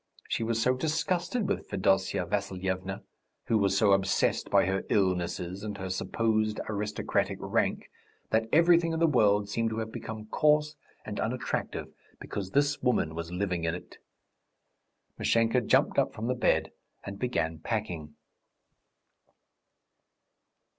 [0.27, 3.03] She was so disgusted with Fedosya Vassilyevna,
[3.45, 7.87] who was so obsessed by her illnesses and her supposed aristocratic rank,
[8.31, 10.75] that everything in the world seemed to have become coarse
[11.05, 13.97] and unattractive because this woman was living in it.
[15.19, 16.71] Mashenka jumped up from the bed
[17.03, 18.15] and began packing.